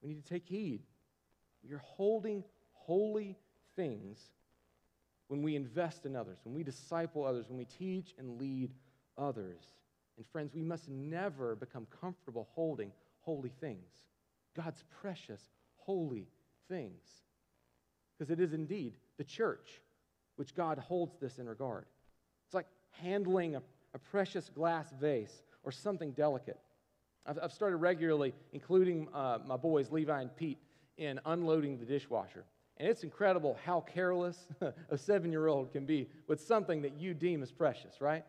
[0.00, 0.82] We need to take heed.
[1.62, 3.36] We are holding holy
[3.76, 4.18] things
[5.28, 8.72] when we invest in others, when we disciple others, when we teach and lead
[9.16, 9.62] others.
[10.16, 13.92] And friends, we must never become comfortable holding holy things,
[14.56, 15.42] God's precious,
[15.76, 16.26] holy
[16.68, 17.22] things.
[18.18, 19.80] Because it is indeed the church
[20.36, 21.84] which God holds this in regard.
[22.46, 23.62] It's like handling a,
[23.94, 26.58] a precious glass vase or something delicate.
[27.26, 30.58] I've, I've started regularly including uh, my boys, Levi and Pete,
[30.96, 32.44] in unloading the dishwasher.
[32.78, 34.46] And it's incredible how careless
[34.90, 38.24] a seven year old can be with something that you deem as precious, right?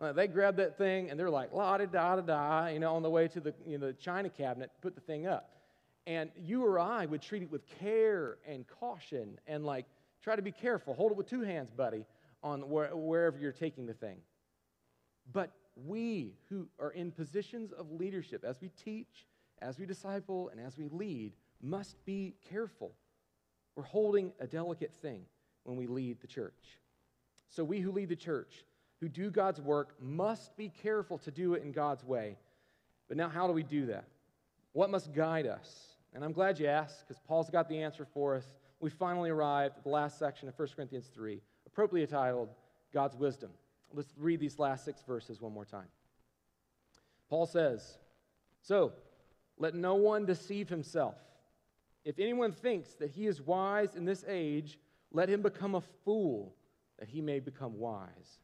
[0.00, 2.94] Uh, they grab that thing and they're like, la da da da da, you know,
[2.94, 5.50] on the way to the, you know, the china cabinet, put the thing up.
[6.06, 9.86] And you or I would treat it with care and caution and like,
[10.22, 10.94] try to be careful.
[10.94, 12.04] Hold it with two hands, buddy
[12.44, 14.18] on where, wherever you're taking the thing.
[15.32, 19.26] But we who are in positions of leadership, as we teach,
[19.60, 22.92] as we disciple, and as we lead, must be careful.
[23.76, 25.22] We're holding a delicate thing
[25.64, 26.78] when we lead the church.
[27.48, 28.64] So, we who lead the church,
[29.00, 32.36] who do God's work, must be careful to do it in God's way.
[33.08, 34.04] But now, how do we do that?
[34.72, 35.94] What must guide us?
[36.14, 38.44] And I'm glad you asked because Paul's got the answer for us.
[38.80, 42.50] We finally arrived at the last section of 1 Corinthians 3 appropriately titled
[42.92, 43.50] God's Wisdom.
[43.92, 45.88] Let's read these last six verses one more time.
[47.28, 47.98] Paul says,
[48.62, 48.92] So,
[49.58, 51.16] let no one deceive himself.
[52.04, 54.78] If anyone thinks that he is wise in this age,
[55.12, 56.54] let him become a fool,
[56.98, 58.38] that he may become wise.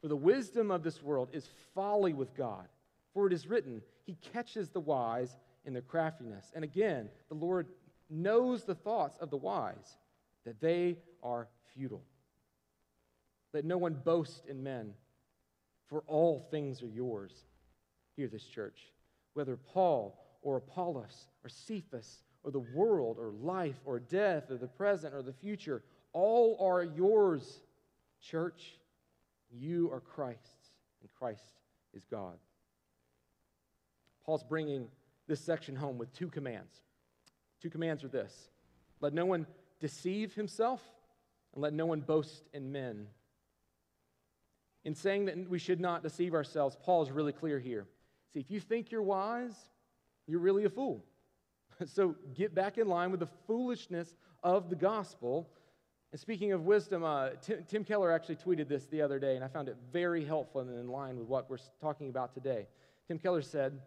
[0.00, 2.66] For the wisdom of this world is folly with God.
[3.12, 6.50] For it is written, He catches the wise in their craftiness.
[6.54, 7.68] And again, the Lord
[8.08, 9.96] knows the thoughts of the wise,
[10.44, 12.02] that they are futile.
[13.52, 14.94] Let no one boast in men,
[15.88, 17.32] for all things are yours.
[18.16, 18.92] Hear this, church.
[19.34, 24.66] Whether Paul or Apollos or Cephas or the world or life or death or the
[24.66, 27.60] present or the future, all are yours,
[28.20, 28.78] church.
[29.50, 31.60] You are Christ's, and Christ
[31.94, 32.38] is God.
[34.24, 34.88] Paul's bringing
[35.26, 36.80] this section home with two commands.
[37.60, 38.48] Two commands are this
[39.00, 39.46] let no one
[39.80, 40.80] deceive himself,
[41.52, 43.08] and let no one boast in men.
[44.84, 47.86] In saying that we should not deceive ourselves, Paul is really clear here.
[48.32, 49.54] See, if you think you're wise,
[50.26, 51.04] you're really a fool.
[51.86, 55.48] so get back in line with the foolishness of the gospel.
[56.10, 59.44] And speaking of wisdom, uh, Tim, Tim Keller actually tweeted this the other day, and
[59.44, 62.66] I found it very helpful and in line with what we're talking about today.
[63.08, 63.80] Tim Keller said,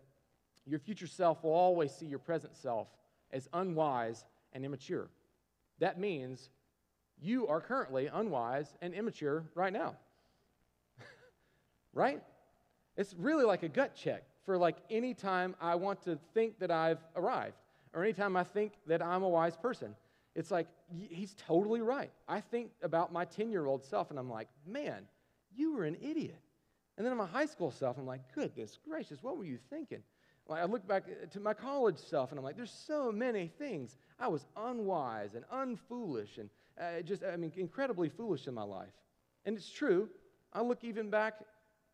[0.65, 2.87] Your future self will always see your present self
[3.31, 5.09] as unwise and immature.
[5.79, 6.49] That means
[7.21, 9.95] you are currently unwise and immature right now.
[11.93, 12.21] right?
[12.97, 16.71] It's really like a gut check for like any time I want to think that
[16.71, 17.55] I've arrived
[17.95, 19.95] or anytime I think that I'm a wise person.
[20.35, 20.67] It's like,
[21.09, 22.11] he's totally right.
[22.27, 25.07] I think about my 10 year old self and I'm like, man,
[25.55, 26.41] you were an idiot.
[26.97, 30.03] And then my high school self, I'm like, goodness gracious, what were you thinking?
[30.47, 33.97] Like I look back to my college self and I'm like, there's so many things.
[34.19, 38.91] I was unwise and unfoolish and uh, just, I mean, incredibly foolish in my life.
[39.45, 40.09] And it's true.
[40.51, 41.35] I look even back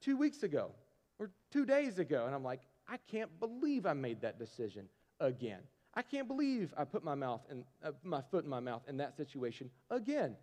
[0.01, 0.71] two weeks ago
[1.19, 4.87] or two days ago and I'm like, I can't believe I made that decision
[5.19, 5.59] again.
[5.93, 8.97] I can't believe I put my mouth and uh, my foot in my mouth in
[8.97, 10.35] that situation again.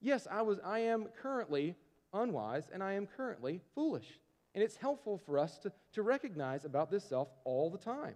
[0.00, 1.76] Yes, I was I am currently
[2.12, 4.20] unwise and I am currently foolish.
[4.54, 8.14] And it's helpful for us to, to recognize about this self all the time.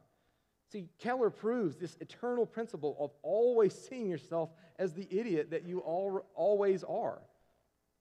[0.71, 5.79] See, Keller proves this eternal principle of always seeing yourself as the idiot that you
[5.79, 7.21] all, always are.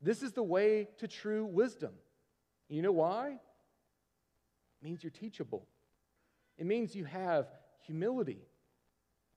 [0.01, 1.93] This is the way to true wisdom.
[2.67, 3.29] You know why?
[3.29, 5.67] It means you're teachable.
[6.57, 7.47] It means you have
[7.85, 8.39] humility.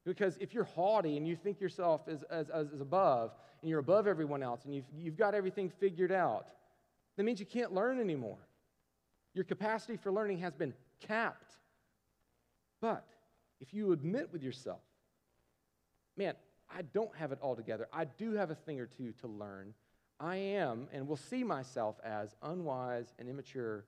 [0.09, 4.07] Because if you're haughty and you think yourself as, as, as above, and you're above
[4.07, 6.47] everyone else, and you've, you've got everything figured out,
[7.17, 8.39] that means you can't learn anymore.
[9.35, 10.73] Your capacity for learning has been
[11.07, 11.59] capped.
[12.81, 13.07] But
[13.61, 14.81] if you admit with yourself,
[16.17, 16.33] man,
[16.75, 19.75] I don't have it all together, I do have a thing or two to learn,
[20.19, 23.85] I am and will see myself as unwise and immature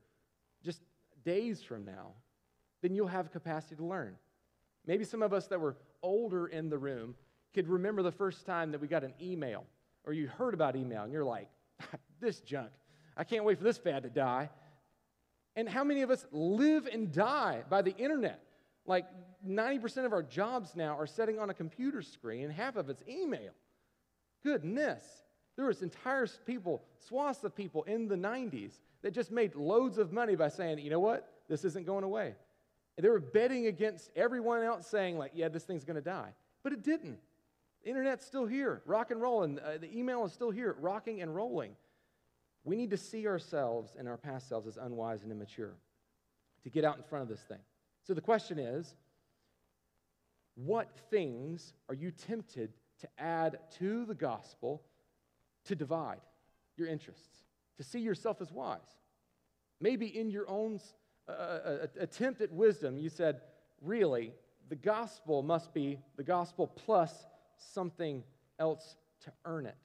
[0.63, 0.81] just
[1.25, 2.11] days from now,
[2.83, 4.17] then you'll have capacity to learn.
[4.85, 7.15] Maybe some of us that were older in the room
[7.53, 9.65] could remember the first time that we got an email
[10.05, 11.49] or you heard about email and you're like,
[12.19, 12.71] this junk,
[13.15, 14.49] I can't wait for this fad to die.
[15.55, 18.41] And how many of us live and die by the internet?
[18.85, 19.05] Like
[19.47, 23.03] 90% of our jobs now are sitting on a computer screen, and half of it's
[23.07, 23.51] email.
[24.43, 25.03] Goodness.
[25.57, 30.13] There was entire people, swaths of people in the 90s that just made loads of
[30.13, 31.27] money by saying, you know what?
[31.49, 32.35] This isn't going away.
[32.97, 36.33] And they were betting against everyone else saying, like, yeah, this thing's going to die.
[36.63, 37.19] But it didn't.
[37.83, 39.59] The internet's still here, rock and rolling.
[39.59, 41.71] Uh, the email is still here, rocking and rolling.
[42.63, 45.73] We need to see ourselves and our past selves as unwise and immature
[46.63, 47.57] to get out in front of this thing.
[48.03, 48.95] So the question is
[50.55, 54.83] what things are you tempted to add to the gospel
[55.65, 56.21] to divide
[56.77, 57.45] your interests,
[57.77, 58.79] to see yourself as wise?
[59.79, 60.79] Maybe in your own
[61.31, 63.41] uh, attempt at wisdom, you said,
[63.81, 64.33] really,
[64.69, 67.25] the gospel must be the gospel plus
[67.57, 68.23] something
[68.59, 69.75] else to earn it.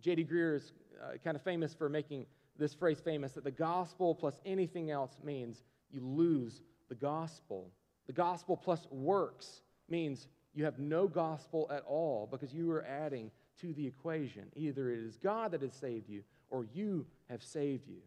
[0.00, 0.24] J.D.
[0.24, 2.26] Greear is uh, kind of famous for making
[2.58, 7.70] this phrase famous that the gospel plus anything else means you lose the gospel.
[8.06, 13.30] The gospel plus works means you have no gospel at all because you are adding
[13.60, 14.44] to the equation.
[14.56, 18.00] Either it is God that has saved you or you have saved you.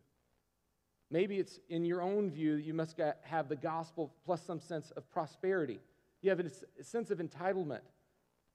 [1.11, 4.91] Maybe it's in your own view that you must have the gospel plus some sense
[4.91, 5.81] of prosperity.
[6.21, 7.81] You have a sense of entitlement,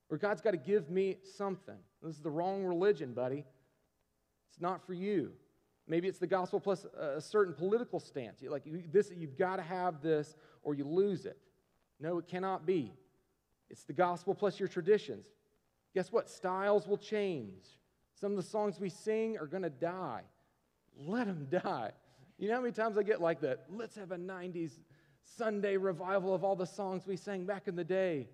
[0.08, 1.76] or God's got to give me something.
[2.02, 3.44] This is the wrong religion, buddy.
[4.50, 5.32] It's not for you.
[5.86, 8.42] Maybe it's the gospel plus a certain political stance.
[8.42, 11.36] Like this, you've got to have this, or you lose it.
[12.00, 12.92] No, it cannot be.
[13.68, 15.26] It's the gospel plus your traditions.
[15.94, 16.30] Guess what?
[16.30, 17.64] Styles will change.
[18.18, 20.22] Some of the songs we sing are going to die.
[20.98, 21.90] Let them die.
[22.38, 23.64] You know how many times I get like that?
[23.70, 24.72] Let's have a 90s
[25.36, 28.28] Sunday revival of all the songs we sang back in the day.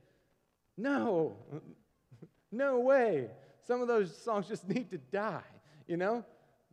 [0.76, 1.36] No,
[2.52, 3.28] no way.
[3.66, 5.42] Some of those songs just need to die,
[5.86, 6.24] you know?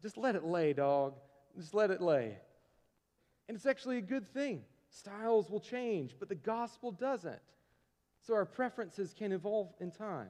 [0.01, 1.13] Just let it lay, dog.
[1.57, 2.37] Just let it lay.
[3.47, 4.63] And it's actually a good thing.
[4.89, 7.39] Styles will change, but the gospel doesn't.
[8.25, 10.29] So our preferences can evolve in time.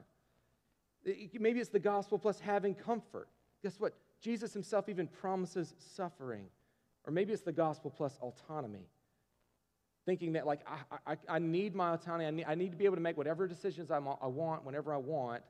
[1.04, 3.28] Maybe it's the gospel plus having comfort.
[3.62, 3.94] Guess what?
[4.20, 6.46] Jesus himself even promises suffering.
[7.06, 8.86] Or maybe it's the gospel plus autonomy.
[10.06, 12.26] Thinking that, like, I, I, I need my autonomy.
[12.26, 14.92] I need, I need to be able to make whatever decisions I'm, I want whenever
[14.92, 15.42] I want.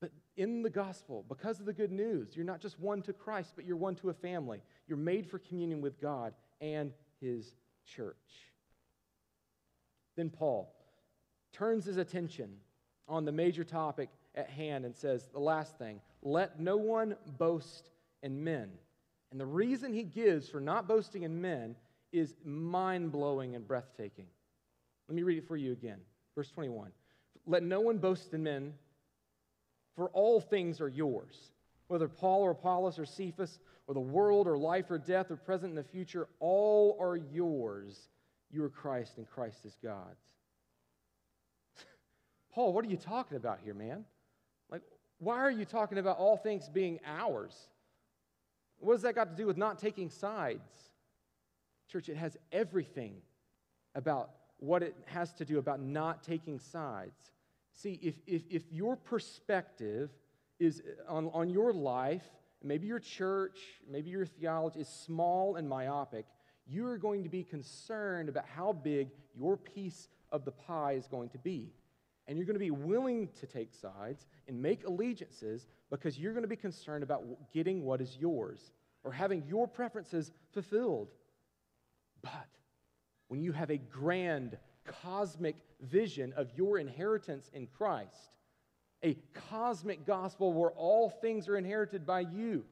[0.00, 3.52] But in the gospel, because of the good news, you're not just one to Christ,
[3.56, 4.62] but you're one to a family.
[4.86, 7.54] You're made for communion with God and his
[7.84, 8.16] church.
[10.16, 10.72] Then Paul
[11.52, 12.50] turns his attention
[13.08, 17.90] on the major topic at hand and says, the last thing, let no one boast
[18.22, 18.70] in men.
[19.34, 21.74] And the reason he gives for not boasting in men
[22.12, 24.26] is mind blowing and breathtaking.
[25.08, 25.98] Let me read it for you again.
[26.36, 26.92] Verse 21.
[27.44, 28.74] Let no one boast in men,
[29.96, 31.50] for all things are yours.
[31.88, 33.58] Whether Paul or Apollos or Cephas,
[33.88, 38.08] or the world or life or death or present in the future, all are yours.
[38.52, 40.22] You are Christ, and Christ is God's.
[42.54, 44.04] Paul, what are you talking about here, man?
[44.70, 44.82] Like,
[45.18, 47.66] why are you talking about all things being ours?
[48.84, 50.90] What does that got to do with not taking sides?
[51.90, 53.14] Church, it has everything
[53.94, 57.32] about what it has to do about not taking sides.
[57.72, 60.10] See, if, if, if your perspective
[60.60, 62.26] is uh, on, on your life,
[62.62, 63.58] maybe your church,
[63.90, 66.26] maybe your theology is small and myopic,
[66.66, 71.06] you are going to be concerned about how big your piece of the pie is
[71.06, 71.72] going to be.
[72.26, 75.66] And you're going to be willing to take sides and make allegiances
[76.00, 77.22] because you're going to be concerned about
[77.52, 78.72] getting what is yours
[79.04, 81.08] or having your preferences fulfilled.
[82.22, 82.48] But
[83.28, 84.56] when you have a grand
[85.02, 88.30] cosmic vision of your inheritance in Christ,
[89.02, 89.16] a
[89.50, 92.64] cosmic gospel where all things are inherited by you,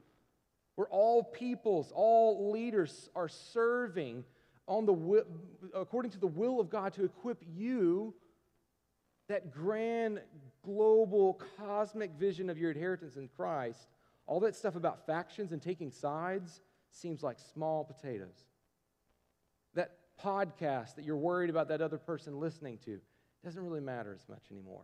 [0.75, 4.23] where all peoples, all leaders are serving
[4.67, 5.25] on the
[5.75, 8.13] according to the will of God to equip you
[9.27, 10.21] that grand
[10.63, 13.87] global cosmic vision of your inheritance in Christ,
[14.25, 16.61] all that stuff about factions and taking sides
[16.91, 18.45] seems like small potatoes.
[19.73, 19.91] That
[20.23, 22.99] podcast that you're worried about that other person listening to
[23.43, 24.83] doesn't really matter as much anymore.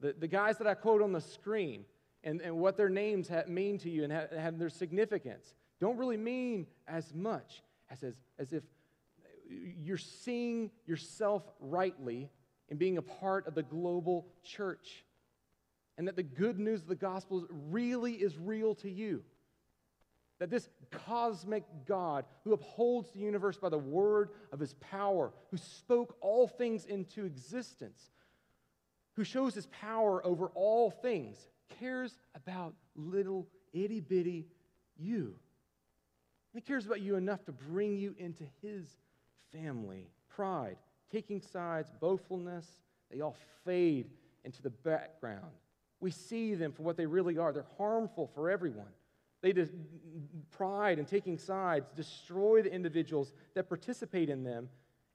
[0.00, 1.84] The, the guys that I quote on the screen
[2.24, 5.96] and, and what their names ha- mean to you and ha- have their significance don't
[5.96, 8.62] really mean as much as, as, as if
[9.48, 12.30] you're seeing yourself rightly
[12.68, 15.04] in being a part of the global church.
[15.98, 19.22] And that the good news of the gospel really is real to you.
[20.38, 25.56] That this cosmic God who upholds the universe by the word of his power, who
[25.56, 28.10] spoke all things into existence,
[29.14, 31.48] who shows his power over all things,
[31.80, 34.46] cares about little itty bitty
[34.98, 35.36] you.
[36.52, 38.86] He cares about you enough to bring you into his
[39.52, 40.10] family.
[40.28, 40.76] Pride,
[41.10, 42.66] taking sides, boastfulness,
[43.10, 44.10] they all fade
[44.44, 45.52] into the background.
[46.00, 47.52] We see them for what they really are.
[47.52, 48.92] They're harmful for everyone.
[49.42, 49.72] They just,
[50.50, 54.68] pride and taking sides destroy the individuals that participate in them,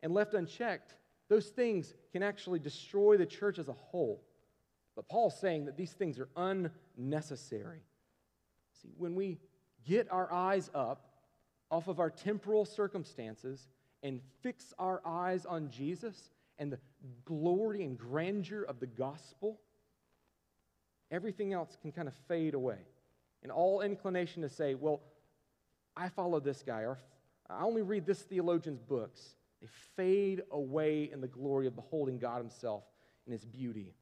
[0.04, 0.96] and left unchecked,
[1.28, 4.24] those things can actually destroy the church as a whole.
[4.96, 7.84] But Paul's saying that these things are unnecessary.
[8.82, 9.38] See, when we
[9.86, 11.06] get our eyes up
[11.70, 13.68] off of our temporal circumstances
[14.04, 16.80] and fix our eyes on Jesus and the
[17.26, 19.60] glory and grandeur of the gospel,
[21.10, 22.78] everything else can kind of fade away.
[23.44, 25.02] And all inclination to say, well,
[25.96, 27.00] I follow this guy, or
[27.50, 32.38] I only read this theologian's books, they fade away in the glory of beholding God
[32.38, 32.84] Himself
[33.26, 33.94] in His beauty.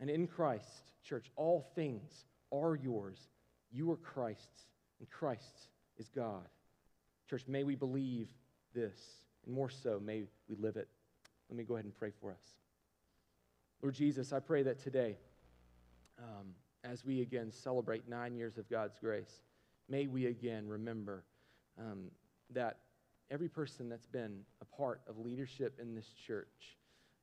[0.00, 3.18] And in Christ, church, all things are yours.
[3.70, 4.66] You are Christ's,
[4.98, 5.68] and Christ
[5.98, 6.48] is God.
[7.28, 8.28] Church, may we believe
[8.74, 8.98] this,
[9.46, 10.88] and more so, may we live it.
[11.48, 12.42] Let me go ahead and pray for us.
[13.82, 15.16] Lord Jesus, I pray that today,
[16.18, 16.54] um,
[16.84, 19.42] as we again celebrate nine years of God's grace,
[19.88, 21.24] may we again remember
[21.78, 22.10] um,
[22.50, 22.78] that
[23.30, 26.76] every person that's been a part of leadership in this church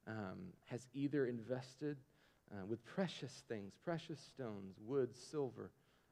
[0.08, 1.97] um, has either invested
[2.52, 5.72] uh, with precious things, precious stones, wood, silver,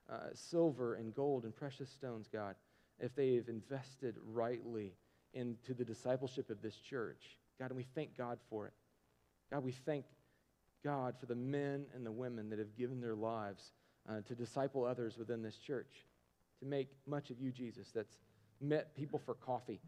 [0.09, 2.55] uh, silver and gold and precious stones, God,
[2.99, 4.93] if they have invested rightly
[5.37, 7.37] into the discipleship of this church.
[7.59, 8.73] God, and we thank God for it.
[9.51, 10.05] God, we thank
[10.83, 13.71] God for the men and the women that have given their lives
[14.09, 16.05] uh, to disciple others within this church,
[16.59, 18.17] to make much of you, Jesus, that's
[18.59, 19.79] met people for coffee,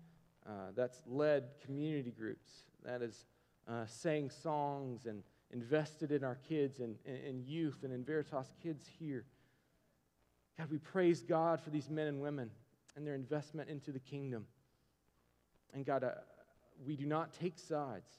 [0.47, 2.49] uh, that's led community groups,
[2.85, 3.25] that is
[3.67, 8.85] uh, sang songs and invested in our kids and, and youth and in Veritas kids
[8.99, 9.25] here.
[10.57, 12.51] God, we praise God for these men and women
[12.95, 14.45] and their investment into the kingdom.
[15.73, 16.11] And God, uh,
[16.85, 18.09] we do not take sides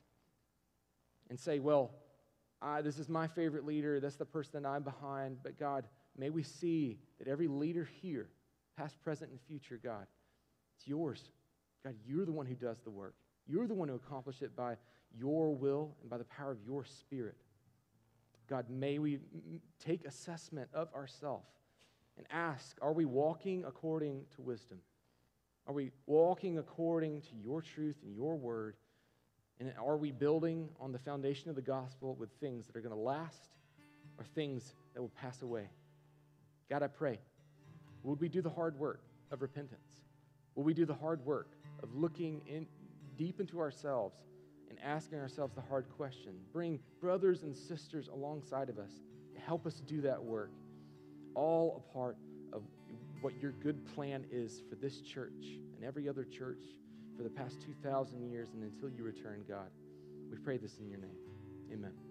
[1.28, 1.92] and say, well,
[2.82, 5.38] this is my favorite leader, that's the person that I'm behind.
[5.42, 5.86] But God,
[6.16, 8.28] may we see that every leader here,
[8.76, 10.07] past, present, and future, God,
[10.76, 11.30] it's yours.
[11.84, 13.14] God, you're the one who does the work.
[13.46, 14.76] You're the one who accomplishes it by
[15.18, 17.36] your will and by the power of your spirit.
[18.48, 19.18] God, may we
[19.84, 21.48] take assessment of ourselves
[22.16, 24.78] and ask are we walking according to wisdom?
[25.71, 28.75] Are we walking according to your truth and your word?
[29.61, 32.93] And are we building on the foundation of the gospel with things that are going
[32.93, 33.55] to last
[34.18, 35.68] or things that will pass away?
[36.68, 37.21] God, I pray,
[38.03, 39.01] would we do the hard work
[39.31, 40.03] of repentance?
[40.57, 41.53] Will we do the hard work
[41.85, 42.66] of looking in,
[43.16, 44.16] deep into ourselves
[44.71, 46.33] and asking ourselves the hard question?
[46.53, 48.91] Bring brothers and sisters alongside of us
[49.35, 50.51] to help us do that work,
[51.37, 52.30] all a part of
[53.21, 56.62] what your good plan is for this church and every other church
[57.16, 59.71] for the past 2,000 years and until you return, God.
[60.31, 61.18] We pray this in your name.
[61.73, 62.09] Amen.